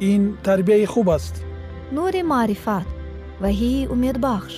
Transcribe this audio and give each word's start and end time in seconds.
ин 0.00 0.36
тарбияи 0.42 0.86
хуб 0.86 1.08
аст. 1.08 1.34
Нури 1.92 2.22
маърифат 2.22 2.86
ваҳии 3.42 3.88
умедбахш. 3.94 4.54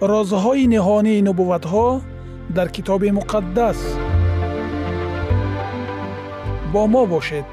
Розҳои 0.00 0.64
ниҳонии 0.74 1.24
нубувватҳо 1.28 1.88
дар 2.56 2.68
китоби 2.76 3.10
муқаддас. 3.18 3.78
Бо 6.72 6.82
мо 6.86 7.02
бошед. 7.06 7.46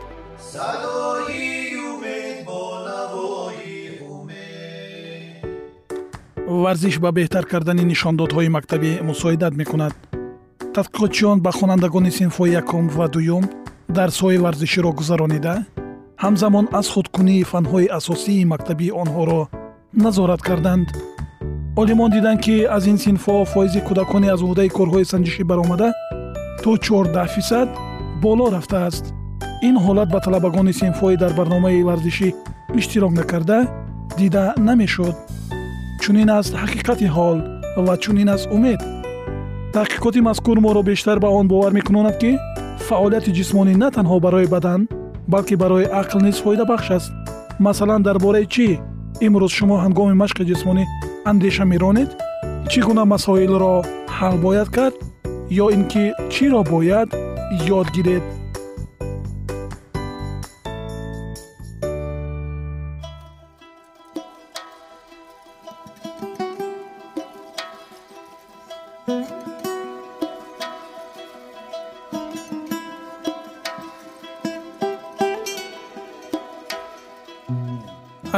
Варзиш 6.63 6.95
ба 7.03 7.09
беҳтар 7.17 7.45
кардани 7.51 7.83
нишондодҳои 7.91 8.53
мактабӣ 8.57 8.91
мусоидат 9.09 9.53
мекунад. 9.61 9.93
Тадқиқотчиён 10.75 11.37
ба 11.45 11.51
хонандагони 11.57 12.11
синфҳои 12.19 12.55
якум 12.61 12.85
ва 12.97 13.07
дуюм 13.15 13.43
дарсҳои 13.97 14.37
варзиширо 14.45 14.91
гузаронида 14.99 15.55
ҳамзамон 16.25 16.65
аз 16.79 16.87
худкунии 16.93 17.47
фанҳои 17.51 17.91
асосии 17.99 18.45
мактабии 18.53 18.95
онҳоро 19.03 19.41
назорат 20.05 20.41
карданд. 20.49 20.87
олимон 21.81 22.09
диданд 22.15 22.39
ки 22.45 22.55
аз 22.77 22.83
ин 22.91 22.97
синфҳо 23.05 23.35
фоизи 23.53 23.81
кӯдакони 23.87 24.27
аз 24.35 24.41
уҳдаи 24.47 24.73
корҳои 24.77 25.09
санҷишӣ 25.11 25.43
баромада 25.51 25.89
то 26.63 26.71
14 26.77 27.27
фисад 27.35 27.67
боло 28.23 28.45
рафтааст. 28.55 29.05
ин 29.67 29.75
ҳолат 29.85 30.09
ба 30.13 30.19
талабагони 30.25 30.73
синфҳои 30.81 31.17
дар 31.23 31.31
барномаи 31.39 31.85
варзишӣ 31.89 32.29
иштирок 32.79 33.13
накарда 33.19 33.59
дида 34.19 34.45
намешуд. 34.67 35.15
чунин 36.01 36.29
аст 36.39 36.53
ҳақиқати 36.61 37.07
ҳол 37.15 37.37
ва 37.85 37.93
чунин 38.03 38.29
аст 38.35 38.45
умед. 38.57 38.81
таҳқиқоти 39.75 40.19
мазкур 40.29 40.57
моро 40.65 40.81
бештар 40.91 41.17
ба 41.23 41.29
он 41.39 41.45
бовар 41.53 41.71
мекунонад 41.79 42.15
ки 42.21 42.31
фаъолияти 42.87 43.31
ҷисмонӣ 43.37 43.73
на 43.83 43.87
танҳо 43.97 44.17
барои 44.25 44.47
бадан 44.55 44.81
балки 45.27 45.55
барои 45.55 45.85
ақл 45.85 46.19
низ 46.21 46.37
фоидабахш 46.43 46.91
аст 46.91 47.11
масалан 47.59 48.01
дар 48.03 48.17
бораи 48.19 48.45
чӣ 48.45 48.67
имрӯз 49.25 49.51
шумо 49.57 49.77
ҳангоми 49.83 50.15
машқи 50.23 50.43
ҷисмонӣ 50.49 50.83
андеша 51.31 51.65
меронед 51.65 52.09
чӣ 52.71 52.79
гуна 52.87 53.03
масоилро 53.05 53.75
ҳал 54.17 54.35
бояд 54.45 54.69
кард 54.75 54.95
ё 55.63 55.65
ин 55.75 55.83
ки 55.91 56.03
чиро 56.33 56.61
бояд 56.73 57.09
ёд 57.79 57.87
гиред 57.95 58.23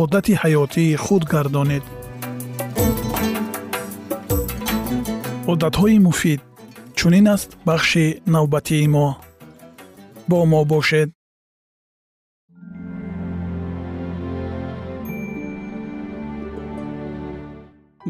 одати 0.00 0.34
ҳаётии 0.42 0.96
худ 1.04 1.22
гардонед. 1.32 1.84
Одатҳои 5.52 5.98
муфид 6.06 6.40
чунин 6.98 7.26
аст 7.34 7.50
бахши 7.68 8.06
навбатии 8.34 8.86
мо. 8.94 9.08
Бо 10.28 10.38
мо 10.50 10.60
бошед. 10.72 11.10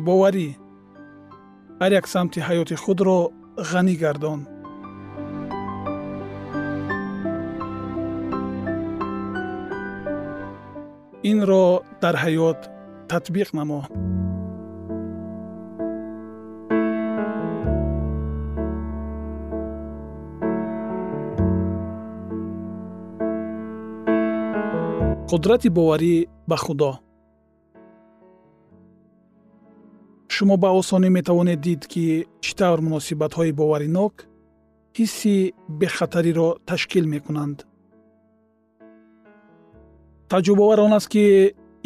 Боварӣ 0.07 0.49
ҳар 1.81 1.93
як 2.01 2.07
самти 2.13 2.41
ҳаёти 2.49 2.75
худро 2.83 3.19
ғанӣ 3.71 3.95
гардон 4.03 4.41
инро 11.31 11.65
дар 12.03 12.15
ҳаёт 12.23 12.61
татбиқ 13.11 13.49
намо. 13.59 13.81
Қудрати 25.31 25.69
боварӣ 25.77 26.17
ба 26.51 26.57
худо. 26.65 26.93
Шумо 30.35 30.57
ба 30.63 30.69
осонӣ 30.81 31.09
метавонед 31.19 31.61
дид 31.67 31.83
ки 31.93 32.05
чӣ 32.45 32.53
тавр 32.59 32.81
муносибатҳои 32.87 33.53
боваринок 33.61 34.15
ҳисси 34.99 35.35
бехатариро 35.81 36.49
ташкил 36.69 37.07
мекунанд 37.15 37.59
таҷрубавар 40.33 40.81
он 40.81 40.93
аст 40.99 41.09
ки 41.13 41.25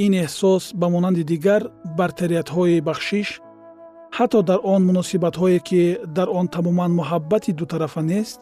ин 0.05 0.13
эҳсос 0.25 0.65
ба 0.81 0.87
монанди 0.95 1.25
дигар 1.33 1.63
бартериятҳои 1.99 2.85
бахшиш 2.89 3.29
ҳатто 4.17 4.39
дар 4.49 4.61
он 4.75 4.81
муносибатҳое 4.89 5.59
ки 5.69 5.83
дар 6.17 6.29
он 6.39 6.47
тамоман 6.55 6.91
муҳаббати 7.01 7.51
дутарафа 7.61 8.03
нест 8.13 8.39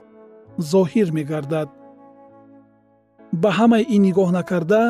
зоҳир 0.72 1.08
мегардад. 1.18 1.68
Ба 3.42 3.50
ҳамаи 3.58 3.84
ин 3.94 4.02
нигоҳ 4.08 4.28
накарда 4.38 4.82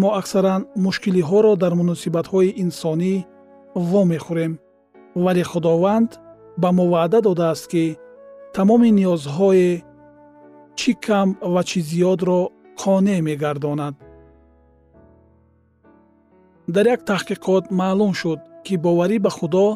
мо 0.00 0.08
аксаран 0.20 0.60
мушкилиҳоро 0.84 1.52
дар 1.62 1.72
муносибатҳои 1.80 2.56
инсонӣ 2.64 3.14
вомехӯрем 3.90 4.52
вале 5.24 5.44
худованд 5.50 6.10
ба 6.62 6.68
мо 6.76 6.84
ваъда 6.92 7.18
додааст 7.28 7.66
ки 7.72 7.84
тамоми 8.56 8.90
ниёзҳое 8.98 9.70
чӣ 10.78 10.90
кам 11.06 11.28
ва 11.52 11.62
чӣ 11.68 11.80
зиёдро 11.90 12.40
қонеъ 12.82 13.20
мегардонад 13.28 13.94
дар 16.74 16.86
як 16.94 17.00
таҳқиқот 17.10 17.64
маълум 17.80 18.12
шуд 18.20 18.40
ки 18.64 18.74
боварӣ 18.84 19.16
ба 19.24 19.30
худо 19.38 19.66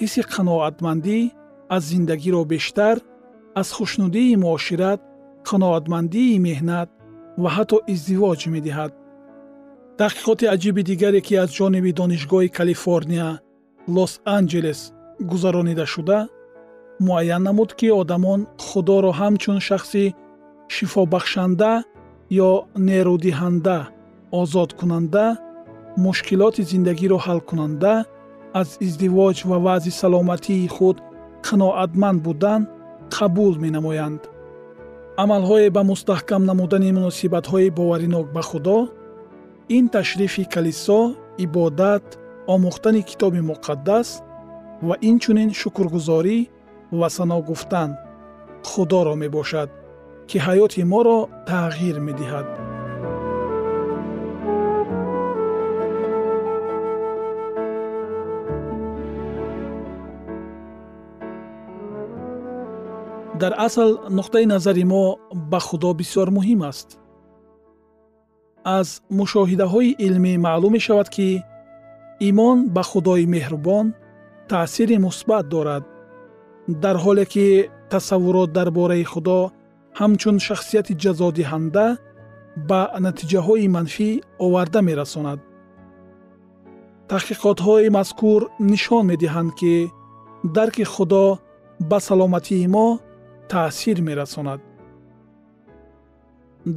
ҳисси 0.00 0.22
қаноатмандӣ 0.34 1.18
аз 1.74 1.82
зиндагиро 1.90 2.42
бештар 2.52 2.96
аз 3.60 3.68
хушнудии 3.76 4.38
муошират 4.44 5.00
қаноатмандии 5.48 6.42
меҳнат 6.46 6.88
ва 7.42 7.48
ҳатто 7.56 7.76
издивоҷ 7.92 8.40
медиҳад. 8.54 8.92
Таҳқиқоти 10.00 10.50
аҷиби 10.54 10.82
дигаре 10.90 11.20
ки 11.26 11.34
аз 11.42 11.50
ҷониби 11.58 11.96
донишгоҳи 12.00 12.54
калифорния 12.58 13.28
лос 13.96 14.12
анҷелес 14.36 14.80
гузаронида 15.30 15.86
шуда 15.94 16.18
муайян 17.06 17.42
намуд 17.48 17.70
ки 17.78 17.88
одамон 18.00 18.40
худоро 18.66 19.10
ҳамчун 19.20 19.58
шахси 19.68 20.04
шифобахшанда 20.74 21.72
ё 22.48 22.50
нерӯдиҳанда 22.88 23.78
озодкунанда 24.40 25.26
мушкилоти 26.06 26.62
зиндагиро 26.70 27.18
ҳалкунанда 27.26 27.94
аз 28.60 28.68
издивоҷ 28.86 29.38
ва 29.50 29.58
ваъзи 29.66 29.92
саломатии 30.02 30.68
худ 30.76 30.96
қаноатманд 31.46 32.18
будан 32.26 32.60
қабул 33.16 33.54
менамоянд. 33.64 34.22
Амалҳое 35.22 35.68
ба 35.76 35.82
мустаҳкам 35.90 36.42
намудани 36.50 36.90
муносибатҳои 36.98 37.74
боваринок 37.78 38.26
ба 38.36 38.42
худо 38.50 38.78
ин 39.76 39.84
ташрифи 39.94 40.44
калисо 40.54 41.00
ибодат 41.44 42.06
омӯхтани 42.54 43.02
китоби 43.10 43.40
муқаддас 43.50 44.08
ва 44.86 44.94
инчунин 45.10 45.50
шукргузорӣ 45.60 46.38
ва 46.98 47.08
сано 47.16 47.38
гуфтан 47.48 47.90
худоро 48.70 49.14
мебошад 49.22 49.70
ки 50.28 50.36
ҳаёти 50.46 50.82
моро 50.92 51.18
тағйир 51.50 51.96
медиҳад 52.08 52.48
дар 63.40 63.52
асл 63.66 63.90
нуқтаи 64.18 64.46
назари 64.54 64.84
мо 64.92 65.04
ба 65.50 65.60
худо 65.66 65.90
бисёр 66.00 66.28
муҳим 66.36 66.60
аст. 66.70 66.88
Аз 68.78 68.88
мушоҳидаҳои 69.18 69.96
илмӣ 70.06 70.32
маълум 70.46 70.72
мешавад 70.76 71.08
ки 71.14 71.28
имон 72.28 72.58
ба 72.74 72.82
худои 72.90 73.24
меҳрубон 73.34 73.86
таъсири 74.50 74.96
мусбат 75.06 75.44
дорад 75.54 75.84
дар 76.82 76.96
ҳоле 77.04 77.24
ки 77.32 77.46
тасаввурот 77.92 78.50
дар 78.58 78.68
бораи 78.78 79.04
худо 79.12 79.38
ҳамчун 80.00 80.36
шахсияти 80.46 80.98
ҷазодиҳанда 81.02 81.86
ба 82.68 82.80
натиҷаҳои 83.06 83.66
манфӣ 83.76 84.10
оварда 84.44 84.80
мерасонад. 84.88 85.38
Таҳқиқотҳои 87.10 87.88
мазкур 87.98 88.40
нишон 88.72 89.04
медиҳанд 89.12 89.50
ки 89.60 89.74
дарки 90.56 90.84
худо 90.94 91.24
ба 91.90 91.98
саломатии 92.08 92.66
мо 92.74 92.88
таъсир 93.50 93.98
мерасонад. 94.08 94.60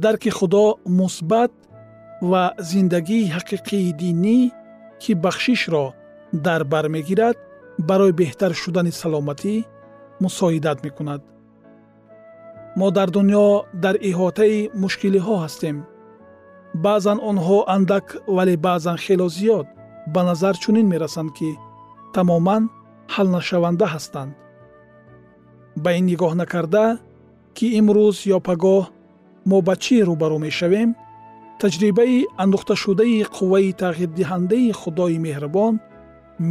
Дарки 0.02 0.30
худо 0.30 0.64
мусбат 0.98 1.52
ва 2.30 2.44
зиндагии 2.70 3.30
ҳақиқии 3.36 3.92
динӣ 4.00 4.38
ки 5.02 5.12
бахшишро 5.24 5.86
дар 6.46 6.62
бар 6.72 6.86
мегирад 6.94 7.36
барои 7.88 8.12
беҳтар 8.20 8.52
шудани 8.62 8.92
саломатӣ 9.00 9.54
мусоидат 10.22 10.78
мекунад. 10.86 11.22
Мо 12.78 12.88
дар 12.96 13.08
дунё 13.16 13.46
дар 13.84 13.96
иҳотаи 14.10 14.58
мушкилиҳо 14.82 15.34
ҳастем. 15.44 15.76
Баъзан 16.84 17.18
онҳо 17.30 17.58
андак 17.76 18.06
вале 18.36 18.54
баъзан 18.66 18.96
хело 19.04 19.28
зиёд 19.36 19.66
ба 20.14 20.20
назар 20.28 20.54
чунин 20.62 20.86
мерасанд 20.92 21.30
ки 21.38 21.50
тамоман 22.14 22.62
ҳалнашаванда 23.14 23.86
ҳастанд 23.94 24.32
ба 25.76 25.90
ин 25.98 26.04
нигоҳ 26.10 26.32
накарда 26.42 26.84
ки 27.56 27.66
имрӯз 27.78 28.16
ё 28.36 28.38
пагоҳ 28.48 28.84
мо 29.48 29.58
ба 29.66 29.74
чӣ 29.82 29.96
рӯбарӯ 30.08 30.38
мешавем? 30.46 30.90
Таҷрибаи 31.60 32.18
андӯхташудаи 32.42 33.18
қувваи 33.36 33.70
тағйирдиҳандаи 33.82 34.72
худои 34.80 35.18
меҳрабон 35.26 35.74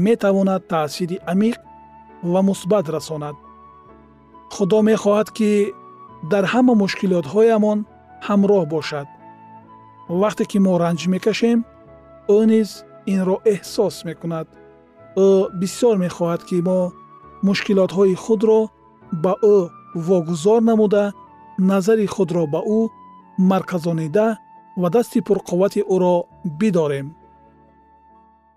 метавонад 0.05 0.61
таъсири 0.71 1.17
амиқ 1.31 1.57
ва 2.31 2.41
мусбат 2.49 2.85
расонад. 2.95 3.35
Худо 4.55 4.79
мехоҳад 4.91 5.29
ки 5.37 5.51
дар 6.31 6.45
ҳама 6.53 6.73
мушкилотҳоямон 6.83 7.79
ҳамроҳ 8.27 8.63
бошад. 8.75 9.07
Вақте 10.21 10.43
ки 10.51 10.57
мо 10.65 10.73
ранҷ 10.83 11.01
мекашем 11.13 11.59
ӯ 12.37 12.39
низ 12.51 12.69
инро 13.13 13.37
эҳсос 13.53 13.95
мекунад. 14.09 14.47
Ӯ 15.25 15.27
бисёр 15.61 15.95
мехоҳад 16.05 16.41
ки 16.49 16.57
мо 16.67 16.79
мушкилотҳои 17.47 18.15
худро 18.23 18.59
ба 19.23 19.33
ӯ 19.55 19.57
вогузор 20.07 20.61
намуда 20.69 21.03
назари 21.69 22.07
худро 22.13 22.43
ба 22.53 22.59
ӯ 22.77 22.79
марказонида 23.49 24.27
ва 24.81 24.89
дасти 24.95 25.19
пурқуввати 25.27 25.81
ӯро 25.93 26.15
бидорем. 26.59 27.07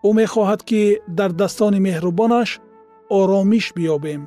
Ӯ 0.06 0.10
мехоҳад 0.20 0.60
ки 0.68 0.82
дар 1.18 1.30
daстони 1.40 1.80
меҳрубонаш 1.86 2.50
оромиш 3.18 3.66
биёбем. 3.76 4.22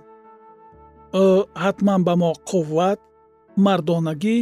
Ӯ 1.26 1.28
ҳатман 1.64 2.02
ба 2.08 2.14
мо 2.22 2.32
қувват 2.50 3.00
мардонагӣ 3.66 4.38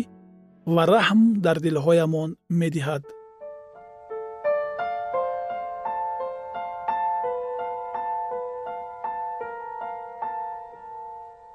ва 0.73 0.83
раҳм 0.93 1.21
дар 1.45 1.57
дилҳоямон 1.65 2.29
медиҳад 2.61 3.03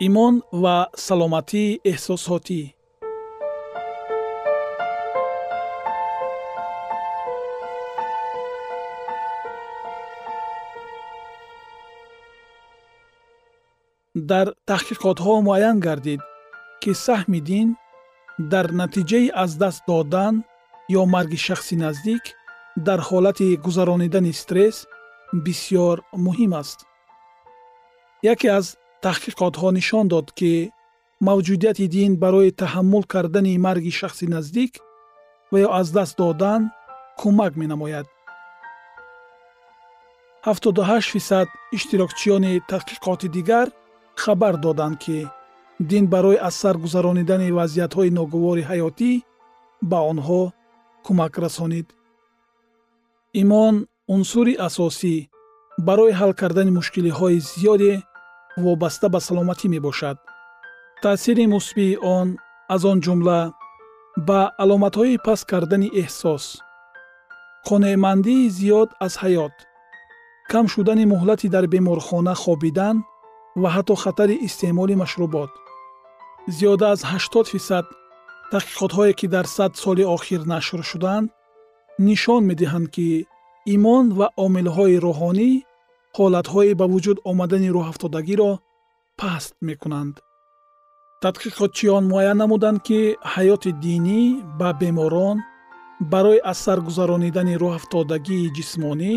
имон 0.07 0.35
ва 0.63 0.77
саломатии 1.07 1.81
эҳсосотӣ 1.93 2.63
дар 14.31 14.47
таҳқиқотҳо 14.71 15.35
муайян 15.47 15.77
гардид 15.87 16.21
ки 16.83 16.91
саҳми 17.07 17.41
дин 17.51 17.69
дар 18.53 18.67
натиҷаи 18.81 19.27
аз 19.45 19.51
даст 19.63 19.81
додан 19.89 20.35
ё 21.01 21.03
марги 21.15 21.39
шахси 21.47 21.77
наздик 21.85 22.25
дар 22.87 23.01
ҳолати 23.09 23.49
гузаронидани 23.65 24.33
стресс 24.43 24.79
бисьёр 25.45 25.97
муҳим 26.27 26.53
аст 26.63 26.79
яке 28.33 28.49
аз 28.59 28.67
таҳқиқотҳо 29.05 29.69
нишон 29.79 30.05
дод 30.13 30.29
ки 30.39 30.53
мавҷудияти 31.29 31.87
дин 31.97 32.13
барои 32.23 32.57
таҳаммул 32.63 33.05
кардани 33.13 33.63
марги 33.67 33.93
шахси 34.01 34.27
наздик 34.35 34.73
ва 35.51 35.59
ё 35.67 35.69
аз 35.81 35.87
даст 35.97 36.15
додан 36.21 36.63
кӯмак 37.21 37.53
менамояд. 37.63 38.07
78 40.45 41.13
фисад 41.15 41.49
иштирокчиёни 41.77 42.63
таҳқиқоти 42.71 43.29
дигар 43.37 43.67
хабар 44.23 44.55
доданд 44.65 44.97
ки 45.05 45.19
дин 45.91 46.05
барои 46.15 46.43
аз 46.49 46.55
сар 46.63 46.77
гузаронидани 46.85 47.55
вазъиятҳои 47.59 48.15
ногувори 48.19 48.63
ҳаётӣ 48.71 49.13
ба 49.91 49.99
онҳо 50.11 50.43
кӯмак 51.05 51.35
расонид. 51.45 51.87
Имон 53.43 53.75
унсури 54.15 54.55
асосӣ 54.69 55.17
барои 55.89 56.17
ҳал 56.21 56.33
кардани 56.41 56.73
мушкилиҳои 56.79 57.39
зиёде 57.51 57.93
вобаста 58.65 59.07
ба 59.15 59.21
саломатӣ 59.27 59.67
мебошад. 59.75 60.17
таъсири 61.03 61.47
мусбии 61.55 61.99
он 62.17 62.29
аз 62.75 62.83
он 62.91 62.99
ҷумла 63.05 63.41
ба 64.29 64.41
аломатҳои 64.63 65.23
паст 65.27 65.45
кардани 65.51 65.89
эҳсос. 66.03 66.45
қонеъмандии 67.69 68.51
зиёд 68.59 68.91
аз 69.07 69.15
ҳаёт. 69.23 69.55
кам 70.51 70.65
шудани 70.73 71.05
муҳлати 71.13 71.49
дар 71.55 71.65
беморхона 71.75 72.35
хобидан 72.43 72.97
ва 73.61 73.69
ҳатто 73.75 73.95
хатари 74.03 74.37
истеъмоли 74.47 74.95
машрубот. 75.03 75.51
зиёда 76.57 76.87
аз 76.95 77.01
80 77.05 77.47
фисад 77.55 77.87
таҳқиқотҳое 78.53 79.13
ки 79.19 79.27
дар 79.35 79.47
сад 79.57 79.73
соли 79.83 80.05
охир 80.17 80.41
нашр 80.55 80.81
шудаанд 80.91 81.29
нишон 82.09 82.43
медиҳанд 82.51 82.87
ки 82.95 83.09
имон 83.75 84.07
ва 84.19 84.27
омилҳои 84.45 84.97
рӯҳонӣ 85.07 85.51
ҳолатҳои 86.17 86.73
ба 86.81 86.87
вуҷуд 86.93 87.19
омадани 87.31 87.69
рӯҳафтодагиро 87.77 88.51
паст 89.21 89.55
мекунанд. 89.69 90.15
Тадқиқотчиён 91.23 92.05
муайян 92.11 92.39
намуданд 92.43 92.79
ки 92.87 93.01
ҳаёти 93.33 93.71
динӣ 93.85 94.21
ба 94.61 94.69
беморон 94.81 95.39
барои 96.13 96.41
аз 96.51 96.59
сар 96.65 96.79
гузаронидани 96.89 97.55
рӯҳафтодагии 97.63 98.53
ҷисмонӣ 98.57 99.15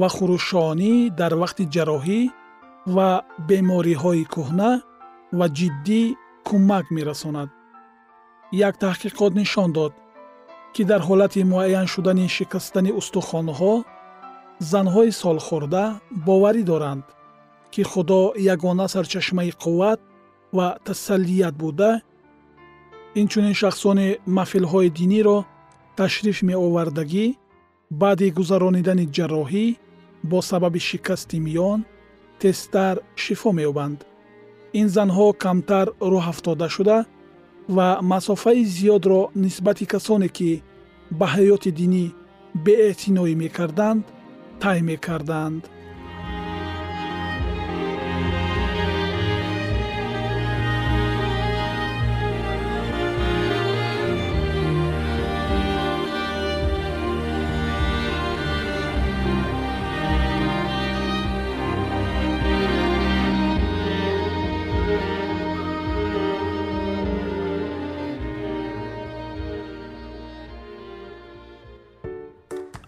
ва 0.00 0.08
хурушонӣ 0.16 0.92
дар 1.20 1.32
вақти 1.42 1.64
ҷарроҳӣ 1.74 2.20
ва 2.94 3.08
бемориҳои 3.48 4.24
кӯҳна 4.34 4.70
ва 5.38 5.46
ҷиддӣ 5.58 6.02
кӯмак 6.46 6.86
мерасонад. 6.96 7.48
Як 8.68 8.74
таҳқиқот 8.82 9.32
нишон 9.40 9.70
дод 9.78 9.92
ки 10.74 10.82
дар 10.90 11.00
ҳолати 11.08 11.40
муайян 11.52 11.86
шудани 11.92 12.26
шикастани 12.36 12.90
устухонҳо 13.00 13.74
занҳои 14.72 15.10
солхӯрда 15.22 15.84
боварӣ 16.26 16.62
доранд 16.70 17.04
ки 17.72 17.82
худо 17.90 18.20
ягона 18.54 18.86
сарчашмаи 18.94 19.52
қувват 19.62 20.00
ва 20.56 20.66
тасаллият 20.86 21.54
буда 21.62 21.90
инчунин 23.20 23.54
шахсони 23.62 24.08
маҳфилҳои 24.36 24.88
диниро 24.98 25.38
ташриф 25.98 26.38
меовардагӣ 26.48 27.26
баъди 28.00 28.28
гузаронидани 28.38 29.06
ҷарроҳӣ 29.16 29.66
бо 30.30 30.38
сабаби 30.50 30.80
шикасти 30.88 31.38
миён 31.46 31.80
тезтар 32.40 32.94
шифо 33.22 33.50
меёбанд. 33.58 33.98
Ин 34.80 34.86
занҳо 34.96 35.26
камтар 35.44 35.86
рӯҳафтода 36.12 36.68
шуда 36.74 36.98
ва 37.76 37.88
масофаи 38.12 38.62
зиёдро 38.76 39.20
нисбати 39.44 39.84
касоне 39.92 40.28
ки 40.36 40.50
ба 41.18 41.26
ҳаёти 41.34 41.70
динӣ 41.80 42.04
беэътиноӣ 42.64 43.32
мекарданд 43.42 44.04
тай 44.64 44.80
мекарданд 44.80 45.62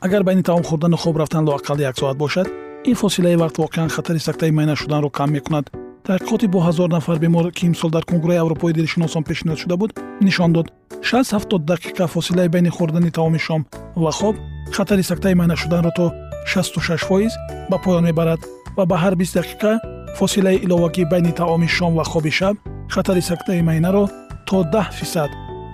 агар 0.06 0.22
байни 0.22 0.42
таом 0.42 0.62
хӯрдану 0.62 0.96
хоб 0.96 1.16
рафтан 1.16 1.44
лоақал 1.48 1.78
як 1.80 1.98
соат 1.98 2.16
бошад 2.16 2.46
ин 2.90 2.94
фосилаи 2.94 3.36
вақт 3.42 3.56
воқеан 3.64 3.88
хатари 3.88 4.18
сактаи 4.18 4.50
майна 4.50 4.76
шуданро 4.76 5.10
кам 5.10 5.30
мекунад. 5.32 5.64
Таҳқиқоти 6.06 6.46
бо 6.46 6.58
ҳазор 6.66 6.88
нафар 6.88 7.18
бемор 7.18 7.50
ки 7.56 7.66
имсол 7.66 7.90
дар 7.90 8.04
кунгурӯи 8.04 8.42
аврупои 8.42 8.72
дилшиносон 8.72 9.22
пешниҳод 9.28 9.58
шуда 9.62 9.76
буд 9.76 9.90
нишон 10.20 10.52
дод 10.52 10.66
670 11.02 11.66
дақиқа 11.72 12.06
фосилаи 12.06 12.48
байни 12.48 12.70
хӯрдани 12.76 13.10
таоми 13.10 13.38
шом. 13.38 13.66
Ва 13.96 14.12
хоб 14.12 14.36
хатари 14.76 15.02
сактаи 15.02 15.34
майна 15.34 15.56
шуданро 15.56 15.90
то 15.96 16.12
66 16.46 17.04
фоиз 17.08 17.32
ба 17.70 17.76
поён 17.84 18.04
мебарад 18.04 18.40
ва 18.76 18.86
ба 18.86 18.96
ҳар 19.02 19.14
20 19.16 19.34
дақиқа 19.38 19.70
фосилаи 20.18 20.56
иловагӣ 20.64 21.04
байни 21.12 21.32
таоми 21.32 21.66
шом 21.66 21.92
ва 21.96 22.04
хоби 22.04 22.30
шаб 22.30 22.56
хатари 22.88 23.20
сактаи 23.20 23.60
майнаро 23.62 24.04
то 24.46 24.62
10 24.62 24.92
фисад 24.98 25.30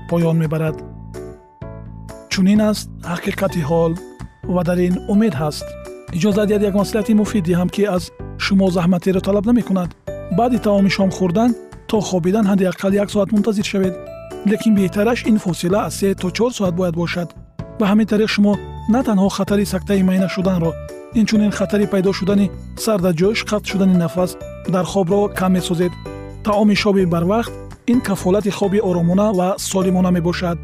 поён 0.09 0.37
мебарад. 0.39 0.77
Чунин 2.31 2.61
аст 2.61 2.89
ҳақиқати 3.12 3.61
ҳол 3.71 3.93
ва 4.49 4.63
дар 4.65 4.79
ин 4.79 4.97
умед 5.09 5.35
ҳаст 5.35 5.65
иҷозат 6.17 6.47
диҳад 6.49 6.63
як 6.69 6.75
маслиҳати 6.81 7.15
муфид 7.21 7.45
диҳам 7.51 7.69
ки 7.75 7.83
аз 7.97 8.03
шумо 8.45 8.67
заҳматеро 8.77 9.21
талаб 9.27 9.45
намекунад 9.51 9.91
баъди 10.39 10.59
таоми 10.67 10.91
шом 10.97 11.11
хӯрдан 11.17 11.51
то 11.89 11.97
хобидан 12.09 12.45
ҳадди 12.51 12.65
ақал 12.73 12.93
як 13.03 13.09
соат 13.15 13.33
мунтазир 13.33 13.67
шавед 13.73 13.95
лекин 14.51 14.73
беҳтараш 14.79 15.19
ин 15.31 15.39
фосила 15.45 15.81
аз 15.89 15.95
се 15.99 16.15
то 16.15 16.31
чор 16.37 16.51
соат 16.59 16.75
бояд 16.75 16.95
бошад 17.03 17.29
ба 17.79 17.85
ҳамин 17.91 18.07
тариқ 18.13 18.31
шумо 18.35 18.53
на 18.95 19.01
танҳо 19.09 19.29
хатари 19.37 19.65
сактаи 19.73 20.03
майна 20.09 20.29
шуданро 20.35 20.71
инчунин 21.21 21.53
хатари 21.59 21.87
пайдо 21.93 22.13
шудани 22.19 22.51
сардаҷӯш 22.85 23.39
қатъ 23.51 23.67
шудани 23.71 23.97
нафас 24.05 24.31
дар 24.75 24.85
хобро 24.93 25.21
кам 25.39 25.53
месозед 25.57 25.93
таоми 26.47 26.75
шоби 26.83 27.05
барвақт 27.15 27.53
ин 27.93 28.01
кафолати 28.01 28.51
хоби 28.59 28.81
оромона 28.89 29.27
ва 29.39 29.49
солимона 29.59 30.11
мебошад 30.17 30.59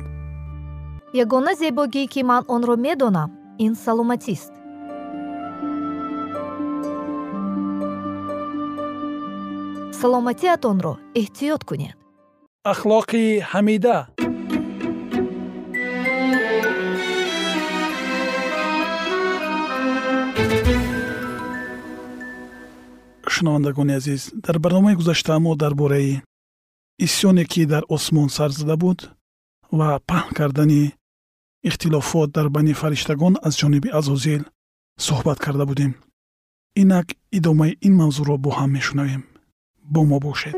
ягона 1.23 1.53
зебогӣ 1.61 2.05
ки 2.13 2.21
ман 2.31 2.43
онро 2.55 2.77
медонам 2.87 3.38
ин 3.59 3.75
саломатист 3.75 4.53
саломатиатонро 10.00 10.95
эҳтиёт 11.21 11.62
кунед. 11.69 11.97
Ахлоқи 12.73 13.25
ҳамида. 13.50 13.97
Шунавандагони 23.35 23.93
азиз 24.00 24.23
дар 24.45 24.57
барномаи 24.65 24.95
гузашта 25.00 25.38
мо 25.45 25.53
дар 25.62 25.75
бораи 25.75 26.23
исьёне 27.07 27.45
ки 27.53 27.62
дар 27.73 27.83
осмон 27.88 28.29
сар 28.37 28.50
зада 28.59 28.77
буд 28.83 28.99
ва 29.79 29.88
паҳн 30.09 30.31
кардани 30.38 30.83
ихтилофот 31.62 32.31
дар 32.31 32.49
байни 32.49 32.75
фариштагон 32.75 33.37
аз 33.43 33.55
ҷониби 33.61 33.91
азозил 33.99 34.43
суҳбат 35.07 35.38
карда 35.38 35.65
будем 35.67 35.95
инак 36.75 37.07
идомаи 37.33 37.79
ин 37.87 37.95
мавзӯъро 38.00 38.37
бо 38.45 38.50
ҳам 38.59 38.71
мешунавем 38.77 39.23
бо 39.93 40.00
мо 40.05 40.19
бошед 40.21 40.57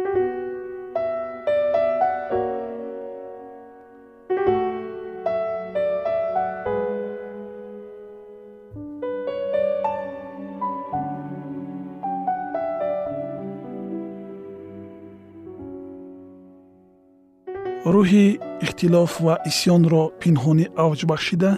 рӯҳи 17.94 18.26
ихтилоф 18.64 19.12
ва 19.25 19.35
исьёнро 19.50 20.02
пинҳонӣ 20.20 20.66
авҷ 20.85 21.00
бахшида 21.11 21.52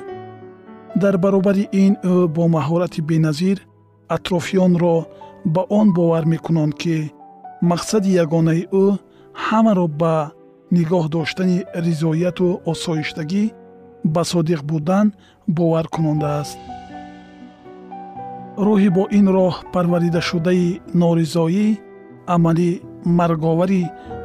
дар 1.02 1.14
баробари 1.24 1.64
ин 1.84 1.92
ӯ 2.12 2.16
бо 2.34 2.44
маҳорати 2.56 3.00
беназир 3.10 3.58
атрофиёнро 4.16 4.96
ба 5.54 5.62
он 5.78 5.86
бовар 5.98 6.24
мекунанд 6.32 6.74
ки 6.82 6.96
мақсади 7.70 8.10
ягонаи 8.24 8.62
ӯ 8.84 8.86
ҳамаро 9.46 9.86
ба 10.00 10.14
нигоҳ 10.76 11.04
доштани 11.16 11.58
ризояту 11.86 12.48
осоиштагӣ 12.72 13.44
ба 14.14 14.22
содиқ 14.32 14.60
будан 14.70 15.06
бовар 15.56 15.86
кунонда 15.94 16.28
аст. 16.40 16.58
рӯҳи 18.66 18.88
бо 18.96 19.04
ин 19.18 19.26
роҳ 19.36 19.54
парваридашудаи 19.74 20.68
норизоӣ 21.00 21.66
амали 22.34 22.70
марговари 23.18 23.82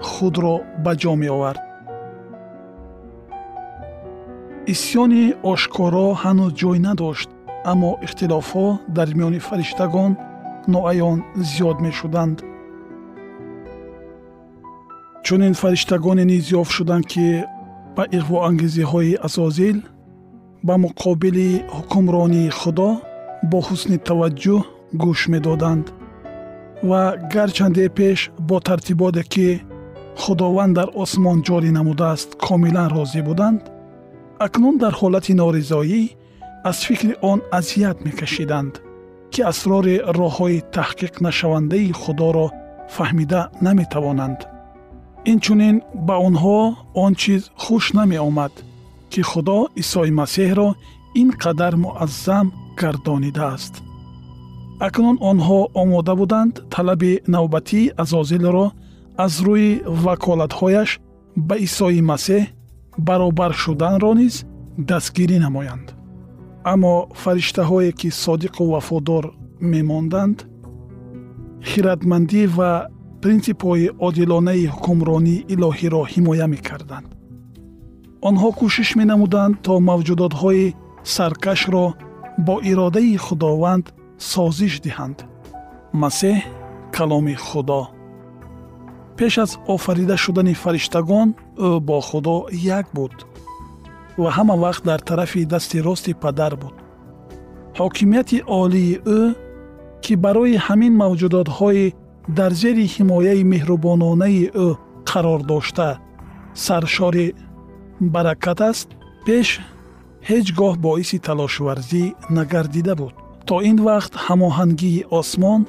худро 0.09 0.55
ба 0.83 0.91
ҷо 1.01 1.13
меовард 1.23 1.66
исьёни 4.73 5.25
ошкоро 5.51 6.07
ҳанӯз 6.21 6.51
ҷой 6.59 6.77
надошт 6.87 7.29
аммо 7.71 7.91
ихтилофҳо 8.05 8.67
дар 8.95 9.07
миёни 9.17 9.39
фариштагон 9.47 10.11
ноаён 10.73 11.17
зиёд 11.49 11.77
мешуданд. 11.85 12.37
Чунин 15.25 15.53
фариштагоне 15.61 16.23
низ 16.31 16.45
ёфт 16.59 16.71
шуданд 16.77 17.05
ки 17.11 17.27
ба 17.95 18.03
иғвоангезиҳои 18.17 19.19
азозил 19.27 19.77
ба 20.67 20.75
муқобили 20.85 21.49
ҳукмронии 21.75 22.55
худо 22.59 22.89
бо 23.51 23.59
ҳусни 23.67 23.97
таваҷҷӯҳ 24.07 24.61
гӯш 25.03 25.21
медоданд 25.33 25.85
ва 26.89 27.01
гарчанде 27.33 27.85
пеш 27.97 28.19
бо 28.47 28.55
тартиботе 28.67 29.23
ки 29.33 29.47
худованд 30.21 30.73
дар 30.77 30.89
осмон 31.03 31.37
ҷорӣ 31.47 31.69
намудааст 31.77 32.29
комилан 32.45 32.89
розӣ 32.95 33.21
буданд 33.29 33.61
акнун 34.45 34.75
дар 34.83 34.93
ҳолати 35.01 35.33
норизоӣ 35.41 36.03
аз 36.69 36.77
фикри 36.87 37.13
он 37.31 37.39
азият 37.59 37.97
мекашиданд 38.07 38.73
ки 39.31 39.41
асрори 39.51 39.95
роҳҳои 40.19 40.65
таҳқиқнашавандаи 40.75 41.95
худоро 42.01 42.47
фаҳмида 42.95 43.41
наметавонанд. 43.65 44.39
Инчунин 45.31 45.75
ба 46.07 46.15
онҳо 46.27 46.59
он 47.03 47.13
чиз 47.21 47.41
хуш 47.63 47.85
намеомад 47.99 48.53
ки 49.11 49.21
худо 49.29 49.59
исои 49.81 50.11
масеҳро 50.21 50.69
ин 51.21 51.29
қадар 51.43 51.73
муаззам 51.85 52.47
гардонидааст 52.79 53.73
акнун 54.87 55.17
онҳо 55.31 55.59
омода 55.81 56.13
буданд 56.21 56.53
талаби 56.73 57.13
навбатии 57.35 57.91
азозилро 58.03 58.65
аз 59.25 59.33
рӯи 59.45 59.69
ваколатҳояш 60.05 60.89
ба 61.47 61.55
исои 61.67 62.01
масеҳ 62.11 62.43
баробар 62.97 63.53
шуданро 63.63 64.11
низ 64.19 64.35
дастгирӣ 64.89 65.37
намоянд. 65.45 65.87
Аммо 66.73 66.95
фариштаҳое 67.21 67.91
ки 67.99 68.09
содиқу 68.23 68.63
вафодор 68.73 69.23
мемонданд 69.73 70.37
хиратмандӣ 71.69 72.43
ва 72.57 72.71
принсипҳои 73.21 73.87
одилонаи 74.07 74.65
ҳукмронии 74.75 75.45
илоҳиро 75.53 76.01
ҳимоя 76.13 76.47
мекарданд. 76.53 77.07
Онҳо 78.29 78.49
кӯшиш 78.59 78.89
менамуданд 78.99 79.53
то 79.65 79.73
мавҷудотҳои 79.89 80.65
саркашро 81.15 81.85
бо 82.45 82.55
иродаи 82.71 83.17
худованд 83.25 83.85
созиш 84.31 84.73
диҳанд. 84.85 85.17
Масеҳ 86.01 86.37
каломи 86.95 87.35
худо 87.47 87.81
пеш 89.17 89.37
аз 89.37 89.51
офарида 89.75 90.17
шудани 90.23 90.53
фариштагон 90.63 91.27
ӯ 91.67 91.69
бо 91.87 91.97
худо 92.07 92.35
як 92.79 92.85
буд 92.97 93.13
ва 94.21 94.29
ҳама 94.37 94.55
вақт 94.65 94.83
дар 94.89 94.99
тарафи 95.09 95.45
дасти 95.53 95.77
рости 95.87 96.13
падар 96.23 96.53
буд. 96.61 96.75
Ҳокимияти 97.79 98.37
олии 98.61 98.99
ӯ 99.19 99.21
ки 100.03 100.13
барои 100.23 100.55
ҳамин 100.67 100.93
мавҷудотҳои 101.03 101.93
дар 102.37 102.51
зери 102.61 102.85
ҳимояи 102.95 103.43
меҳрубононаи 103.53 104.43
ӯ 104.65 104.67
қарор 105.09 105.41
дошта 105.51 105.89
саршори 106.65 107.27
баракат 108.13 108.59
аст 108.71 108.87
пеш 109.25 109.47
ҳеҷ 110.29 110.47
гоҳ 110.59 110.73
боиси 110.87 111.17
талошварзӣ 111.27 112.03
нагардида 112.37 112.93
буд. 113.01 113.13
То 113.47 113.55
ин 113.69 113.77
вақт 113.89 114.13
ҳамоҳангии 114.25 115.05
осмон 115.19 115.61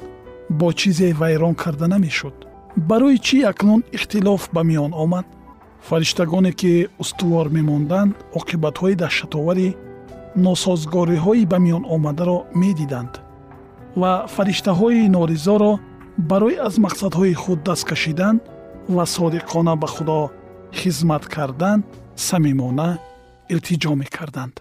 бо 0.59 0.67
чизе 0.79 1.09
вайрон 1.21 1.53
карда 1.63 1.87
намешуд 1.93 2.35
барои 2.75 3.17
чӣ 3.17 3.37
акнун 3.51 3.83
ихтилоф 3.91 4.49
ба 4.53 4.63
миён 4.63 4.93
омад? 4.93 5.25
Фариштагоне 5.87 6.51
ки 6.51 6.89
устувор 6.99 7.49
мемонданд 7.49 8.15
оқибатҳои 8.39 8.95
даҳшатоварӣ 8.95 9.69
носозгориҳои 10.35 11.45
ба 11.51 11.57
миён 11.65 11.83
омадаро 11.95 12.37
медиданд 12.61 13.13
ва 14.01 14.27
фариштаҳои 14.35 15.09
норизоро 15.15 15.79
барои 16.17 16.57
аз 16.67 16.75
мақсадҳои 16.85 17.33
худ 17.33 17.59
даст 17.63 17.83
кашидан 17.89 18.35
ва 18.95 19.03
содиқона 19.15 19.73
ба 19.81 19.87
худо 19.87 20.19
хизмат 20.79 21.23
кардан 21.35 21.79
самимона 22.15 22.89
илтиҷо 23.53 23.91
мекарданд 24.01 24.55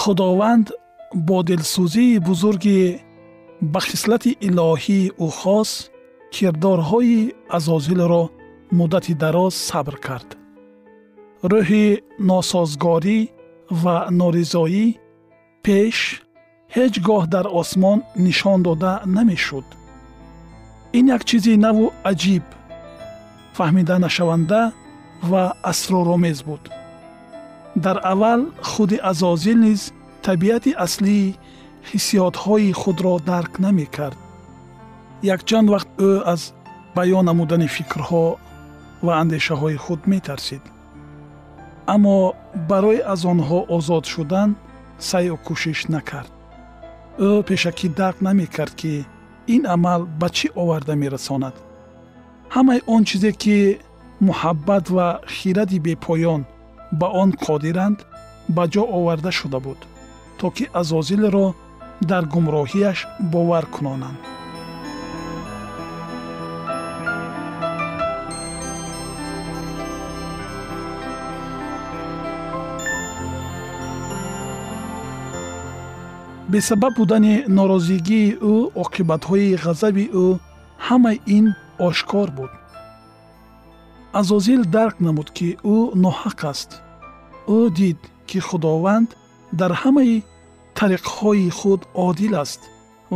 худованд 0.00 0.66
бо 1.26 1.38
дилсӯзии 1.48 2.18
бузурги 2.26 2.80
ба 3.72 3.80
хислати 3.88 4.30
илоҳии 4.48 5.12
ӯ 5.26 5.28
хос 5.38 5.70
кирдорҳои 6.34 7.20
азозилро 7.56 8.22
муддати 8.78 9.14
дароз 9.22 9.54
сабр 9.68 9.96
кард. 10.06 10.28
Рӯҳи 11.52 11.86
носозгорӣ 12.28 13.18
ва 13.82 13.96
норизоӣ 14.20 14.86
пеш 15.64 15.96
ҳеҷ 16.76 16.94
гоҳ 17.08 17.22
дар 17.34 17.46
осмон 17.60 17.98
нишон 18.26 18.58
дода 18.66 18.92
намешуд. 19.16 19.66
Ин 20.98 21.04
як 21.16 21.22
чизи 21.28 21.52
наву 21.66 21.84
аҷиб 22.10 22.46
фаҳмида 23.56 23.96
нашаванда 24.06 24.60
ва 25.30 25.44
асроромез 25.70 26.38
буд 26.48 26.62
дар 27.84 27.98
аввал 28.12 28.40
худи 28.62 28.96
азозил 29.10 29.58
низ 29.66 29.92
табиати 30.22 30.72
аслии 30.86 31.36
ҳиссиётҳои 31.90 32.72
худро 32.80 33.14
дарк 33.30 33.52
намекард. 33.64 34.18
Якчанд 35.34 35.68
вақт 35.74 35.88
ӯ 36.08 36.10
аз 36.32 36.42
баён 36.96 37.24
намудани 37.30 37.68
фикрҳо 37.76 38.26
ва 39.06 39.12
андешаҳои 39.22 39.76
худ 39.84 40.00
метарсид. 40.12 40.64
Аммо 41.94 42.16
барои 42.70 43.00
аз 43.12 43.20
онҳо 43.32 43.58
озод 43.76 44.04
шудан 44.12 44.50
сайю 45.08 45.36
кӯшиш 45.46 45.80
накард. 45.94 46.32
Ӯ 47.28 47.30
пешакӣ 47.48 47.88
дарк 48.00 48.18
намекард 48.28 48.74
ки 48.80 48.92
ин 49.54 49.62
амал 49.74 50.00
ба 50.20 50.28
чӣ 50.36 50.46
оварда 50.62 50.94
мерасонад? 51.02 51.56
Ҳамаи 52.54 52.80
он 52.94 53.02
чизе 53.08 53.32
ки 53.42 53.56
муҳаббат 54.26 54.84
ва 54.96 55.06
хиради 55.36 55.78
бепоён 55.86 56.42
ба 56.92 57.06
он 57.06 57.32
қодиранд 57.32 57.98
ба 58.48 58.64
ҷо 58.72 58.82
оварда 58.98 59.30
шуда 59.30 59.60
буд 59.60 59.80
то 60.38 60.50
ки 60.50 60.64
азозилро 60.80 61.54
дар 62.00 62.24
гумроҳияш 62.24 62.98
бовар 63.32 63.66
кунонанд. 63.66 64.18
Бесабаб 76.48 76.94
будани 76.96 77.44
норозигии 77.56 78.36
ӯ 78.52 78.54
оқибатҳои 78.82 79.58
ғазаби 79.64 80.04
ӯ 80.24 80.26
ҳамаи 80.86 81.20
ин 81.36 81.46
ошкор 81.88 82.28
буд 82.38 82.52
азозил 84.12 84.64
дарк 84.64 84.96
намуд 85.00 85.28
ки 85.36 85.48
ӯ 85.74 85.76
ноҳақ 86.04 86.40
аст. 86.52 86.70
Ӯ 87.56 87.60
дид 87.78 88.00
ки 88.28 88.38
худованд 88.48 89.10
дар 89.60 89.72
ҳамаи 89.82 90.16
тариқҳои 90.78 91.50
худ 91.58 91.80
одил 92.06 92.34
аст 92.44 92.60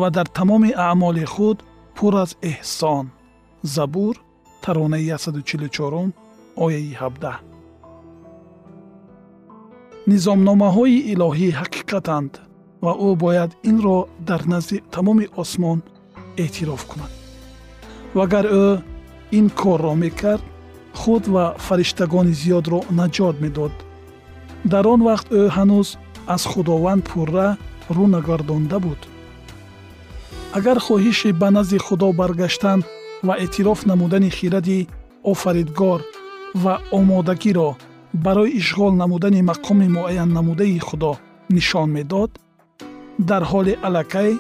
ва 0.00 0.08
дар 0.16 0.26
тамоми 0.38 0.70
аъмоли 0.86 1.24
худ 1.34 1.58
пур 1.96 2.14
аз 2.24 2.30
эҳсон. 2.52 3.06
Забур 3.62 4.14
таронаи 4.62 5.10
144 5.10 6.12
ояи 6.56 6.94
17 6.94 7.52
низомномаҳои 10.10 10.98
илоҳӣ 11.12 11.48
ҳақиқатанд 11.60 12.32
ва 12.84 12.92
ӯ 13.08 13.10
бояд 13.24 13.50
инро 13.70 13.98
дар 14.28 14.42
назди 14.52 14.76
тамоми 14.94 15.26
осмон 15.42 15.78
эътироф 16.44 16.82
кунад. 16.90 17.12
Вагар 18.18 18.46
ӯ 18.64 18.66
ин 19.38 19.46
корро 19.60 19.94
мекард 20.04 20.44
худ 21.00 21.24
ва 21.34 21.44
фариштагони 21.66 22.34
зиёдро 22.40 22.78
наҷот 22.98 23.36
медод. 23.44 23.74
Дар 24.72 24.84
он 24.94 25.00
вақт 25.08 25.28
ӯ 25.38 25.42
ҳанӯз 25.56 25.88
аз 26.34 26.42
худованд 26.50 27.02
пурра 27.10 27.48
рӯ 27.96 28.06
нагардонда 28.14 28.78
буд. 28.84 29.00
Агар 30.58 30.78
хоҳиши 30.86 31.30
ба 31.40 31.48
назди 31.56 31.78
худо 31.86 32.08
баргаштан 32.20 32.80
ва 33.26 33.34
эътироф 33.44 33.80
намудани 33.90 34.30
хиради 34.38 34.88
офаридгор 35.32 36.00
ва 36.62 36.74
омодагиро 36.98 37.70
барои 38.24 38.56
ишғол 38.60 38.92
намудани 39.02 39.40
мақоми 39.50 39.88
муайян 39.96 40.30
намудаи 40.36 40.78
худо 40.88 41.12
нишон 41.54 41.88
медод 41.96 42.30
дар 43.18 43.42
ҳоли 43.50 43.74
аллакай 43.86 44.30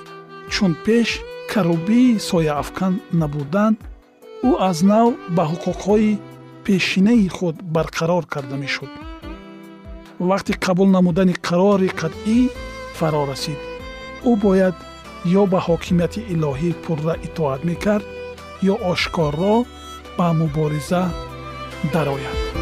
чун 0.52 0.72
пеш 0.84 1.08
карубии 1.52 2.18
сояафкан 2.28 2.94
набудан 3.20 3.72
ӯ 4.48 4.50
аз 4.68 4.78
нав 4.90 5.08
ба 5.36 5.42
ҳуқуқҳои 5.50 6.10
пешинаи 6.64 7.28
худ 7.28 7.56
барқарор 7.74 8.24
карда 8.26 8.56
мешуд. 8.56 8.90
Вақти 10.18 10.52
қабул 10.64 10.88
намудани 10.96 11.34
қарори 11.48 11.88
қатъӣ 12.00 12.38
фаро 12.98 13.22
расид. 13.30 13.60
Ӯ 14.30 14.32
бояд 14.44 14.74
ё 15.40 15.42
ба 15.52 15.58
ҳокимияти 15.66 16.20
илоҳӣ 16.34 16.70
пурра 16.84 17.14
итоат 17.26 17.60
мекард 17.68 18.06
ё 18.72 18.74
ошкорро 18.92 19.56
ба 20.18 20.26
мубориза 20.38 21.02
дарояд 21.92 22.61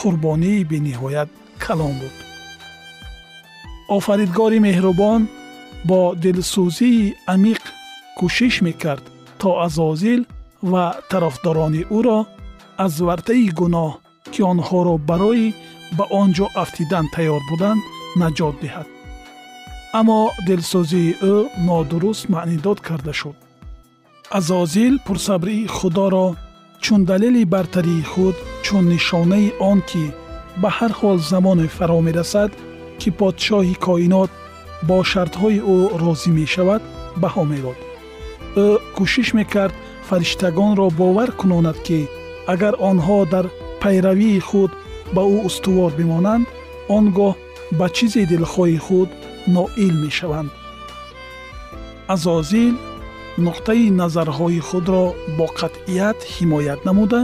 қурбонии 0.00 0.66
бениҳоят 0.72 1.30
калон 1.64 1.94
буд 2.00 2.14
офаридгори 3.96 4.58
меҳрубон 4.66 5.22
бо 5.88 6.00
дилсӯзии 6.22 7.14
амиқ 7.34 7.62
кӯшиш 8.18 8.54
мекард 8.66 9.04
то 9.40 9.48
азозил 9.66 10.20
ва 10.72 10.84
тарафдорони 11.10 11.82
ӯро 11.98 12.18
аз 12.84 12.94
вартаи 13.06 13.48
гуноҳ 13.60 13.90
ки 14.32 14.40
онҳоро 14.52 14.94
барои 15.08 15.48
ба 15.96 16.04
он 16.20 16.28
ҷо 16.36 16.46
афтидан 16.62 17.06
тайёр 17.14 17.42
буданд 17.50 17.80
наҷот 18.20 18.54
диҳад 18.62 18.88
аммо 19.98 20.20
дилсӯзии 20.46 21.16
ӯ 21.32 21.34
нодуруст 21.66 22.24
маънидод 22.34 22.78
карда 22.88 23.12
шуд 23.20 23.36
азозил 24.38 24.94
пурсабрии 25.06 25.66
худоро 25.76 26.26
чун 26.84 27.06
далели 27.06 27.44
бартарии 27.44 28.02
худ 28.02 28.36
чун 28.64 28.84
нишонаи 28.92 29.54
он 29.70 29.78
ки 29.90 30.04
ба 30.62 30.68
ҳар 30.76 30.92
ҳол 31.00 31.18
замоне 31.30 31.66
фаро 31.76 31.98
мерасад 32.06 32.50
ки 33.00 33.08
подшоҳи 33.18 33.74
коинот 33.86 34.30
бо 34.88 34.96
шартҳои 35.10 35.58
ӯ 35.76 35.78
розӣ 36.02 36.30
мешавад 36.38 36.82
баҳо 37.22 37.42
медод 37.52 37.78
ӯ 38.64 38.68
кӯшиш 38.96 39.28
мекард 39.38 39.74
фариштагонро 40.08 40.86
бовар 41.00 41.30
кунонад 41.40 41.78
ки 41.86 42.00
агар 42.52 42.74
онҳо 42.90 43.18
дар 43.32 43.46
пайравии 43.82 44.44
худ 44.48 44.70
ба 45.14 45.22
ӯ 45.34 45.36
устувор 45.48 45.90
бимонанд 45.98 46.46
он 46.96 47.04
гоҳ 47.18 47.34
ба 47.78 47.86
чизи 47.96 48.22
дилхоҳи 48.32 48.78
худ 48.86 49.10
ноил 49.54 49.94
мешаванд. 50.04 50.50
Азозил 52.14 52.74
нуқтаи 53.38 53.90
назарҳои 54.00 54.60
худро 54.68 55.04
бо 55.38 55.46
қатъият 55.58 56.18
ҳимоят 56.34 56.80
намуда 56.88 57.20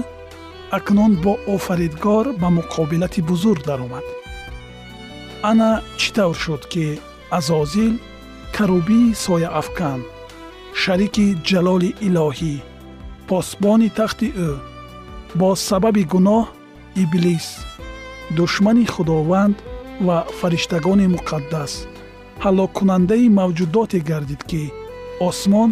акнун 0.79 1.13
бо 1.25 1.33
офаридгор 1.55 2.27
ба 2.41 2.49
муқобилати 2.59 3.21
бузург 3.31 3.63
даромад. 3.71 4.07
Ана 5.51 5.71
чӣ 6.01 6.09
тавр 6.17 6.37
шуд 6.45 6.63
ки 6.73 6.87
азозил 7.39 7.95
карубии 8.57 9.15
сояафкан 9.25 10.01
шарики 10.81 11.27
ҷалоли 11.49 11.91
илоҳӣ 12.07 12.55
посбони 13.29 13.89
тахти 13.99 14.29
ӯ 14.49 14.51
бо 15.41 15.49
сабаби 15.69 16.05
гуноҳ 16.13 16.45
иблис 17.03 17.47
душмани 18.37 18.87
худованд 18.95 19.57
ва 20.07 20.19
фариштагони 20.39 21.07
муқаддас 21.15 21.73
ҳалоккунандаи 22.45 23.27
мавҷудоте 23.39 23.99
гардид 24.11 24.43
ки 24.51 24.63
осмон 25.29 25.71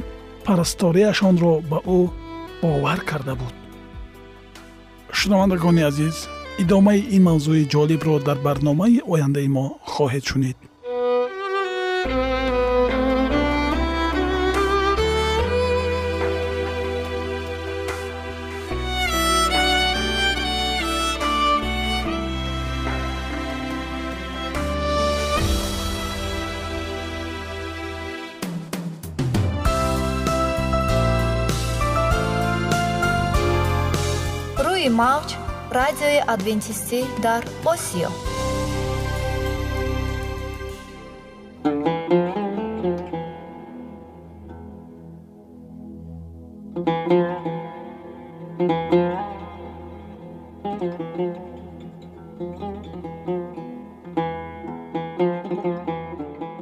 парасторияшонро 0.49 1.55
ба 1.71 1.79
ӯ 1.97 2.01
бовар 2.63 3.01
карда 3.11 3.35
буд. 3.41 3.55
Шунавандагони 5.19 5.83
азиз 5.91 6.17
идомаи 6.63 7.01
ин 7.17 7.23
мавзӯи 7.29 7.69
ҷолибро 7.73 8.15
дар 8.29 8.39
барномаи 8.47 9.03
ояндаи 9.13 9.49
мо 9.57 9.67
хоҳед 9.93 10.25
шунид 10.31 10.59
мавҷ 35.01 35.31
радиои 35.79 36.21
адвентистӣ 36.35 37.01
дар 37.25 37.43
осиё. 37.73 38.11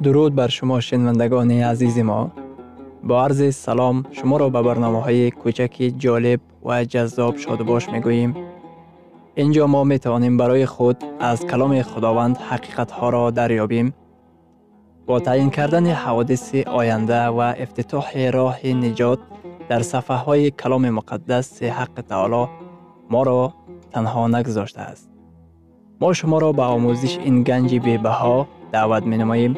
Дуруд 0.03 0.33
бар 0.39 0.49
шумо 0.57 0.77
шинавандагони 0.87 1.57
азизи 1.71 2.03
мо 2.09 2.21
бо 3.07 3.15
арзи 3.25 3.49
салом 3.65 3.97
шуморо 4.17 4.47
ба 4.55 4.61
барномаҳои 4.67 5.33
кӯчаки 5.41 5.85
ҷолиб 6.03 6.41
ва 6.67 6.77
ҷаззоб 6.91 7.33
шодубош 7.43 7.83
мегӯем 7.93 8.31
ин 9.41 9.49
ҷо 9.55 9.65
мо 9.73 9.81
метавонем 9.93 10.35
барои 10.41 10.65
худ 10.73 10.97
аз 11.29 11.39
каломи 11.51 11.81
худованд 11.89 12.35
ҳақиқатҳоро 12.49 13.23
дарёбем 13.39 13.87
бо 15.07 15.15
таъин 15.27 15.49
кардани 15.57 15.93
ҳаводиси 16.03 16.59
оянда 16.79 17.21
ва 17.37 17.49
ифтитоҳи 17.63 18.23
роҳи 18.37 18.71
niҷот 18.83 19.19
дар 19.69 19.81
сафҳаҳои 19.91 20.53
каломи 20.61 20.91
муқаддаси 20.99 21.65
ҳаққи 21.77 22.01
таоло 22.11 22.43
моро 23.13 23.41
танҳо 23.93 24.23
нагузоштааст 24.35 25.07
мо 26.01 26.09
шуморо 26.19 26.49
ба 26.59 26.65
омӯзиш 26.77 27.13
ин 27.29 27.35
ганҷи 27.47 27.77
бебаҳо 27.87 28.37
даъват 28.73 29.03
менамоем 29.11 29.53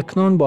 акнун 0.00 0.32
бо 0.40 0.46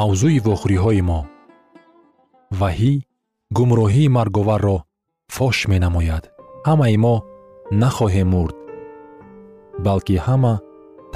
мавзӯи 0.00 0.38
вохӯриҳои 0.46 1.02
мо. 1.08 1.20
Ваҳӣ 2.60 2.94
гумроҳии 3.56 4.12
марговарро 4.16 4.78
фош 5.34 5.58
менамояд. 5.72 6.24
Ҳамаи 6.68 6.96
мо 7.04 7.14
нахоҳем 7.82 8.28
мурд 8.34 8.56
балки 9.86 10.16
ҳама 10.26 10.54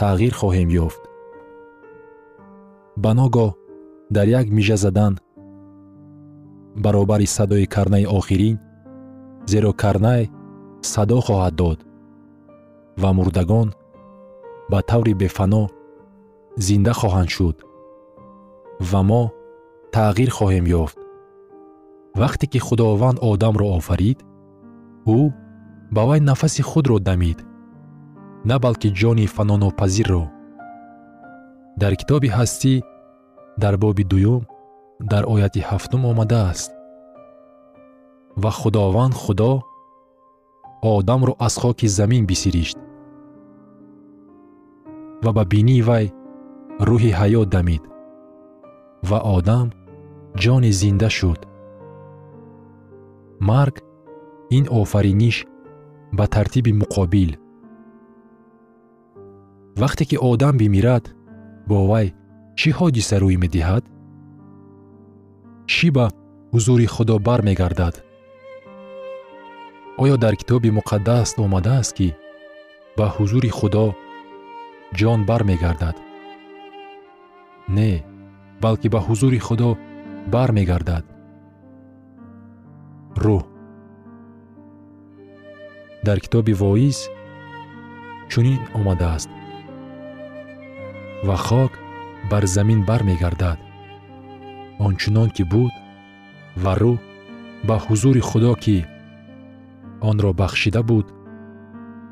тағйир 0.01 0.33
хоҳем 0.41 0.69
ёфт. 0.87 1.03
Ба 3.03 3.11
ногоҳ 3.21 3.51
дар 4.17 4.27
як 4.41 4.47
мижа 4.57 4.77
задан 4.85 5.13
баробари 6.85 7.27
садои 7.37 7.67
карнаи 7.75 8.07
охирин 8.19 8.57
зеро 9.53 9.71
карнай 9.83 10.23
садо 10.93 11.19
хоҳад 11.27 11.55
дод 11.61 11.79
ва 13.03 13.11
мурдагон 13.19 13.69
ба 14.71 14.79
таври 14.91 15.15
бефано 15.23 15.63
зинда 16.67 16.93
хоҳанд 17.01 17.31
шуд 17.37 17.57
ва 18.91 19.01
мо 19.09 19.23
тағйир 19.95 20.31
хоҳем 20.37 20.67
ёфт. 20.83 20.99
Вақте 22.21 22.47
ки 22.53 22.59
худованд 22.67 23.19
одамро 23.31 23.67
офарид 23.79 24.19
ӯ 25.17 25.21
ба 25.95 26.03
вай 26.09 26.21
нафаси 26.29 26.63
худро 26.71 26.99
дамид 27.09 27.39
на 28.49 28.57
балки 28.65 28.89
ҷони 29.01 29.27
фанонопазирро 29.35 30.25
дар 31.81 31.93
китоби 32.01 32.29
ҳастӣ 32.37 32.75
дар 33.63 33.75
боби 33.83 34.05
дуюм 34.13 34.43
дар 35.13 35.25
ояти 35.35 35.61
ҳафтум 35.71 36.03
омадааст. 36.11 36.71
Ва 38.43 38.51
худованд 38.61 39.15
худо 39.23 39.53
одамро 40.83 41.33
аз 41.47 41.55
хоки 41.63 41.87
замин 41.99 42.27
бисиришт. 42.31 42.79
Ва 45.25 45.31
ба 45.37 45.45
бинии 45.53 45.83
вай 45.89 46.07
рӯҳи 46.89 47.11
ҳаёт 47.21 47.49
дамид 47.57 47.83
ва 49.09 49.19
одам 49.37 49.67
ҷони 50.43 50.73
зинда 50.81 51.09
шуд 51.19 51.41
марг 53.49 53.77
ин 54.57 54.65
офариниш 54.81 55.37
ба 56.17 56.25
тартиби 56.35 56.73
муқобил 56.83 57.31
вақте 59.83 60.05
ки 60.11 60.17
одам 60.31 60.55
бимирад 60.61 61.05
бо 61.69 61.79
вай 61.91 62.07
чӣ 62.59 62.69
ҳодиса 62.79 63.17
рӯй 63.23 63.37
медиҳад 63.45 63.85
чӣ 65.73 65.87
ба 65.97 66.07
ҳузури 66.53 66.87
худо 66.95 67.17
бармегардад 67.27 67.95
оё 70.03 70.17
дар 70.25 70.35
китоби 70.41 70.71
муқаддас 70.79 71.29
омадааст 71.45 71.93
ки 71.99 72.09
ба 72.99 73.07
ҳузури 73.17 73.51
худо 73.59 73.87
ҷон 74.99 75.21
бармегардад 75.29 75.97
не 77.77 77.93
балки 78.65 78.89
ба 78.95 79.01
ҳузури 79.07 79.41
худо 79.47 79.69
бармегардад. 80.35 81.05
Рӯҳ. 83.25 83.43
Дар 86.07 86.19
китоби 86.25 86.55
воиз 86.63 86.99
чунин 88.31 88.61
омадааст 88.79 89.31
ва 91.27 91.37
хок 91.47 91.73
бар 92.31 92.45
замин 92.57 92.81
бармегардад. 92.91 93.59
Ончунон 94.87 95.29
ки 95.37 95.45
буд 95.53 95.75
ва 96.63 96.73
рӯҳ 96.83 96.99
ба 97.69 97.77
ҳузури 97.87 98.23
худо 98.29 98.53
ки 98.65 98.77
онро 100.09 100.31
бахшида 100.41 100.83
буд 100.91 101.07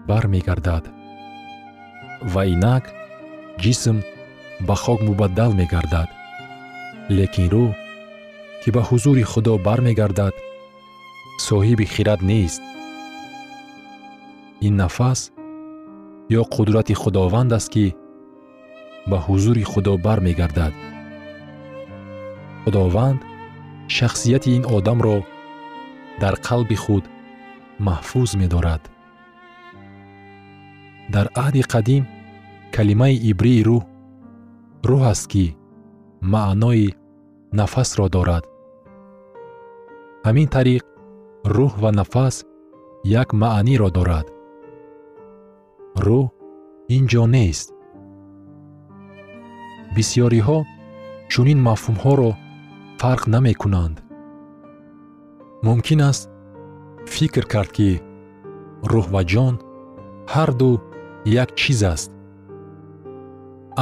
бармегардад. 0.09 0.85
Ва 2.33 2.43
инак 2.55 2.85
ҷисм 3.63 3.97
ба 4.67 4.75
хок 4.83 4.99
мубаддал 5.09 5.53
мегардад 5.61 6.09
лекин 7.09 7.49
рӯҳ 7.53 7.71
ки 8.63 8.69
ба 8.75 8.83
ҳузури 8.89 9.25
худо 9.33 9.53
бармегардад 9.67 10.35
соҳиби 11.47 11.87
хирад 11.95 12.21
нест. 12.31 12.63
Ин 14.67 14.75
нафас 14.83 15.21
ё 16.41 16.43
қудрати 16.55 16.95
худованд 17.03 17.53
аст 17.59 17.69
ки 17.75 17.87
ба 19.11 19.19
ҳузури 19.27 19.65
худо 19.73 19.93
бармегардад. 20.07 20.75
Худованд 22.65 23.21
шахсияти 23.97 24.51
ин 24.59 24.65
одамро 24.77 25.19
дар 26.23 26.35
қалби 26.47 26.77
худ 26.85 27.05
маҳфуз 27.87 28.31
медорад. 28.41 28.83
Дар 31.15 31.27
аҳди 31.45 31.63
қадим 31.73 32.05
калимаи 32.75 33.17
ибрии 33.31 33.65
рӯҳ 33.69 33.83
рӯҳ 34.89 35.03
аст 35.13 35.27
ки 35.33 35.47
маънои 36.23 36.95
нафасро 37.53 38.09
дорад. 38.09 38.45
Ҳамин 40.27 40.49
тариқ 40.57 40.85
рӯҳ 41.55 41.73
ва 41.83 41.91
нафас 41.99 42.37
як 43.21 43.29
маъниро 43.43 43.89
дорад. 43.97 44.27
Рӯҳ 46.05 46.27
ин 46.97 47.05
ҷо 47.13 47.25
нест. 47.37 47.69
Бисьёриҳо 49.95 50.59
чунин 51.33 51.59
мафҳумҳоро 51.69 52.31
фарқ 53.01 53.23
намекунанд. 53.35 53.97
Мумкин 55.67 56.01
аст 56.11 56.25
фикр 57.15 57.45
кард 57.53 57.71
ки 57.77 57.91
рӯҳ 58.91 59.07
ва 59.15 59.23
ҷон 59.33 59.55
ҳарду 60.35 60.71
як 61.43 61.51
чиз 61.61 61.81
аст. 61.95 62.11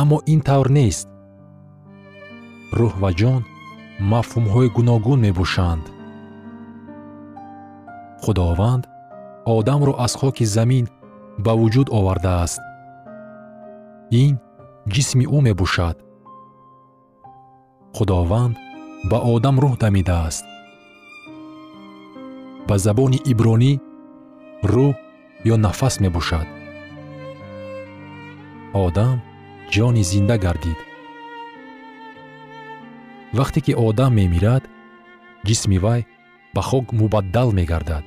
Аммо 0.00 0.18
ин 0.32 0.40
тавр 0.48 0.68
нест 0.80 1.09
рӯҳ 2.78 2.92
ва 3.02 3.10
ҷон 3.20 3.42
мафҳумҳои 4.12 4.68
гуногун 4.76 5.18
мебошанд. 5.26 5.84
Худованд 8.22 8.82
одамро 9.56 9.92
аз 10.04 10.12
хоки 10.20 10.44
замин 10.56 10.84
ба 11.44 11.52
вуҷуд 11.60 11.88
овардааст. 11.98 12.60
Ин 14.22 14.32
ҷисми 14.92 15.24
ӯ 15.36 15.38
мебошад. 15.48 15.96
Худованд 17.96 18.54
ба 19.10 19.18
одам 19.34 19.56
рӯҳ 19.62 19.74
дамидааст. 19.82 20.44
Ба 22.68 22.74
забони 22.84 23.18
ибронӣ 23.32 23.72
рӯҳ 24.72 24.92
ё 25.52 25.54
нафас 25.64 25.94
мебошад. 26.04 26.46
Одам 28.84 29.16
ҷони 29.74 30.02
зинда 30.10 30.36
гардид 30.44 30.78
вақте 33.38 33.60
ки 33.66 33.72
одам 33.86 34.12
мемирад 34.20 34.64
ҷисми 35.46 35.78
вай 35.84 36.00
ба 36.54 36.62
хок 36.68 36.86
мубаддал 37.00 37.48
мегардад. 37.58 38.04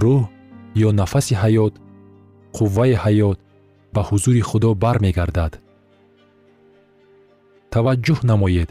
Рӯҳ 0.00 0.22
ё 0.86 0.88
нафаси 1.00 1.34
ҳаёт 1.42 1.74
қувваи 2.56 2.94
ҳаёт 3.04 3.38
ба 3.94 4.00
ҳузури 4.08 4.42
худо 4.48 4.70
бармегардад. 4.82 5.52
Таваҷҷӯҳ 7.72 8.18
намоед. 8.30 8.68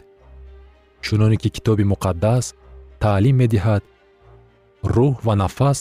Чуноне 1.04 1.36
ки 1.42 1.48
китоби 1.56 1.84
муқаддас 1.92 2.44
таълим 3.02 3.36
медиҳад 3.42 3.82
рӯҳ 4.94 5.12
ва 5.26 5.34
нафас 5.42 5.78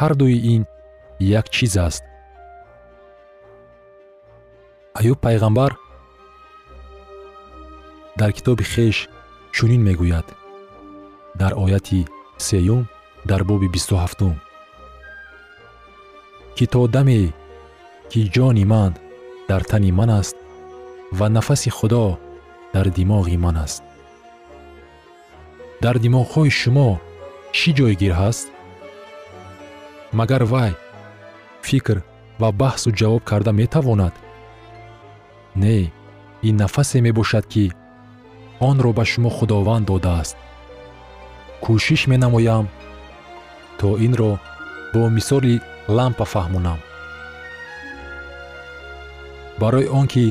ҳардуи 0.00 0.36
ин 0.54 0.62
як 1.38 1.46
чиз 1.54 1.74
аст. 1.86 2.02
Аюб 5.00 5.18
пайғамбар 5.26 5.72
дар 8.20 8.30
китоби 8.36 8.64
хеш 8.72 8.96
чунин 9.54 9.82
мегӯяд. 9.88 10.26
Дар 11.40 11.52
ояти 11.62 12.00
сеюм 12.46 12.82
дар 13.30 13.42
боби 13.48 13.68
бисту 13.74 13.94
ҳафтум 14.02 14.34
ки 16.56 16.66
то 16.72 16.80
даме 16.94 17.20
ки 18.10 18.20
ҷони 18.34 18.64
ман 18.72 18.92
дар 19.48 19.62
тани 19.70 19.90
ман 19.98 20.10
аст 20.20 20.36
ва 21.18 21.26
нафаси 21.36 21.70
худо 21.78 22.18
дар 22.74 22.86
димоғи 22.98 23.36
ман 23.44 23.56
аст. 23.66 23.82
Дар 25.84 25.96
димоғҳои 26.04 26.50
шумо 26.60 26.88
чӣ 27.56 27.70
ҷойгир 27.78 28.12
ҳаст? 28.20 28.46
Магар 30.18 30.42
вай 30.52 30.72
фикр 31.68 31.98
ва 32.40 32.48
баҳсу 32.62 32.88
ҷавоб 33.00 33.22
карда 33.30 33.52
метавонад? 33.60 34.14
Не 35.62 35.78
ин 36.48 36.54
нафасе 36.62 36.98
мебошад 37.06 37.44
ки 37.52 37.64
онро 38.68 38.90
ба 38.98 39.04
шумо 39.10 39.30
худованд 39.36 39.86
додааст. 39.86 40.36
Кӯшиш 41.64 42.02
менамоям 42.10 42.66
то 43.78 43.88
инро 44.06 44.32
бо 44.92 45.02
мисоли 45.16 45.54
лампа 45.96 46.24
фаҳмонам. 46.32 46.80
Барои 49.60 49.86
он 49.98 50.06
ки 50.12 50.24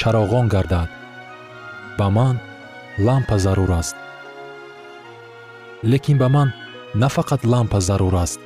чароғон 0.00 0.46
гардад 0.54 0.88
ба 1.98 2.06
ман 2.16 2.36
лампа 3.06 3.36
зарур 3.44 3.70
аст. 3.80 3.96
Лекин 5.90 6.16
ба 6.18 6.28
ман 6.28 6.48
на 6.94 7.08
фақат 7.14 7.42
лампа 7.52 7.80
зарур 7.88 8.14
аст. 8.24 8.40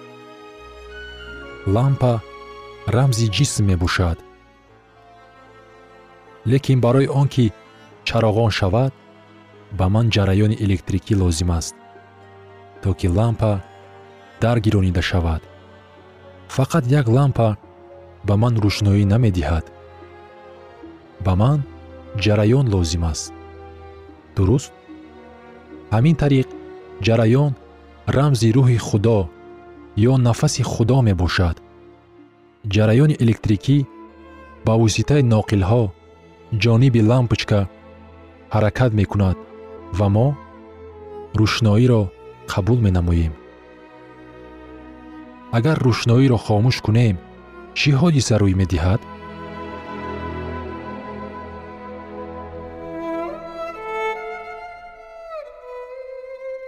Лампа 1.66 2.12
рамзи 2.94 3.26
ҷисм 3.36 3.64
мебошад. 3.70 4.18
Лекин 6.50 6.78
барои 6.84 7.08
он 7.20 7.28
ки 7.34 7.44
чароғон 8.08 8.50
шавад 8.50 8.92
ба 9.78 9.86
ман 9.94 10.06
ҷараёни 10.14 10.56
электрикӣ 10.64 11.14
лозим 11.22 11.50
аст 11.58 11.74
то 12.82 12.94
ки 12.98 13.06
лампа 13.06 13.52
даргиронида 14.42 15.02
шавад. 15.02 15.42
Фақат 16.56 16.84
як 17.00 17.06
лампа 17.16 17.56
ба 18.26 18.34
ман 18.42 18.54
рӯшноӣ 18.64 19.04
намедиҳад. 19.12 19.66
Ба 21.24 21.32
ман 21.40 21.58
ҷараён 22.24 22.66
лозим 22.74 23.04
аст. 23.12 23.32
Дуруст? 24.36 24.72
Ҳамин 25.94 26.16
тариқ 26.22 26.48
ҷараён 27.06 27.52
рамзи 28.16 28.48
рӯҳи 28.56 28.78
худо 28.88 29.18
ё 30.10 30.12
нафаси 30.26 30.62
худо 30.72 30.96
мебошад. 31.08 31.56
Ҷараёни 32.74 33.14
электрикӣ 33.22 33.78
ба 34.66 34.72
воситаи 34.82 35.22
ноқилҳо 35.34 35.84
ҷониби 36.62 37.00
лампочка 37.10 37.60
ҳаракат 38.54 38.92
мекунад 39.00 39.36
ва 39.98 40.08
мо 40.14 40.28
рӯшноиро 41.38 42.02
қабул 42.52 42.78
менамоем 42.86 43.32
агар 45.56 45.76
рӯшноиро 45.86 46.38
хомӯш 46.46 46.76
кунем 46.86 47.16
чӣ 47.78 47.90
ҳодиса 48.00 48.34
рӯй 48.42 48.54
медиҳад 48.60 49.00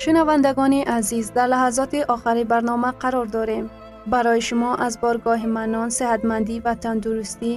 шунавандагони 0.02 0.80
азиз 0.98 1.26
дар 1.36 1.48
лаҳазоти 1.52 2.00
охари 2.14 2.44
барнома 2.52 2.90
қарор 3.02 3.26
дорем 3.36 3.64
барои 4.12 4.42
шумо 4.48 4.70
аз 4.86 4.94
боргоҳи 5.02 5.48
манон 5.58 5.88
сеҳатмандӣ 5.98 6.56
ва 6.64 6.74
тандурустӣ 6.84 7.52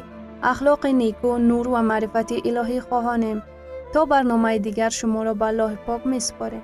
ахлоқи 0.52 0.92
неку 1.02 1.32
нур 1.50 1.66
ва 1.74 1.82
маърифати 1.92 2.38
илоҳӣ 2.50 2.80
хоҳонем 2.88 3.38
то 3.98 4.06
барномаи 4.06 4.60
дигар 4.68 4.92
шуморо 5.00 5.34
ба 5.42 5.46
аллоҳи 5.52 5.78
пок 5.88 6.02
месупорем 6.14 6.64